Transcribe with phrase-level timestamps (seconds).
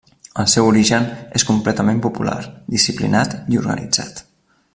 [0.43, 1.05] El seu origen
[1.41, 2.39] és completament popular,
[2.77, 4.25] disciplinat i organitzat.